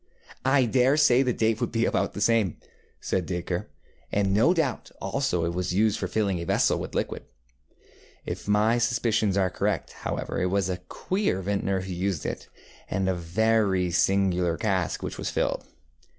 ŌĆØ 0.43 0.65
ŌĆ£I 0.67 0.71
dare 0.71 0.97
say 0.97 1.21
the 1.21 1.31
date 1.31 1.61
would 1.61 1.71
be 1.71 1.85
about 1.85 2.13
the 2.13 2.21
same, 2.21 2.53
ŌĆØ 2.53 2.57
said 3.01 3.27
Dacre, 3.27 3.69
ŌĆ£and 4.11 4.29
no 4.31 4.51
doubt, 4.51 4.89
also, 4.99 5.45
it 5.45 5.53
was 5.53 5.75
used 5.75 5.99
for 5.99 6.07
filling 6.07 6.39
a 6.39 6.43
vessel 6.43 6.79
with 6.79 6.95
liquid. 6.95 7.21
If 8.25 8.47
my 8.47 8.79
suspicions 8.79 9.37
are 9.37 9.51
correct, 9.51 9.91
however, 9.91 10.41
it 10.41 10.47
was 10.47 10.69
a 10.69 10.77
queer 10.77 11.43
vintner 11.43 11.81
who 11.81 11.93
used 11.93 12.25
it, 12.25 12.47
and 12.89 13.07
a 13.07 13.13
very 13.13 13.91
singular 13.91 14.57
cask 14.57 15.03
which 15.03 15.19
was 15.19 15.29
filled. 15.29 15.65